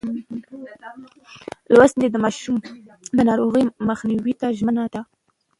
لوستې 1.73 1.97
میندې 1.99 2.07
د 2.13 2.17
ماشوم 2.23 2.57
د 3.17 3.19
ناروغۍ 3.29 3.63
مخنیوي 3.89 4.33
ته 4.41 4.47
ژمنه 4.57 4.85
ده. 4.93 5.01